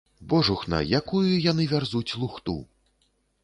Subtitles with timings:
[0.29, 2.59] Божухна, якую яны вярзуць лухту!